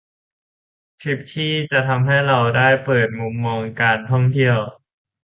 [0.99, 4.57] ทริปที่จะทำให้เราได้เปิดมุมมองการท่องเที่ยว